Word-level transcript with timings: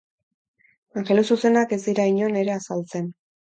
Angelu 1.01 1.25
zuzenak 1.35 1.77
ez 1.77 1.79
dira 1.89 2.07
inon 2.13 2.41
ere 2.41 2.57
azaltzen. 2.57 3.13